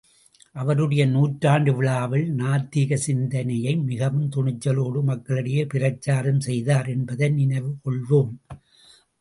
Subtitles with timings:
[0.55, 8.33] அவருடைய நூற்றாண்டு விழாவில் நாத்திக சிந்தனையை மிகவும் துணிச்சலோடு மக்களிடையே பிரச்சாரம் செய்தார் என்பதை நினைவு கொள்வோம்.